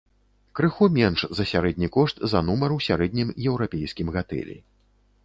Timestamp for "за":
1.39-1.45, 2.31-2.41